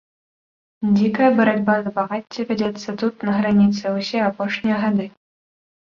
Дзікая 0.99 1.27
барацьба 1.41 1.75
за 1.85 1.91
багацце 1.99 2.41
вядзецца 2.55 2.89
тут, 3.05 3.13
на 3.31 3.39
граніцы, 3.39 3.95
усе 3.97 4.19
апошнія 4.33 4.75
гады. 4.85 5.05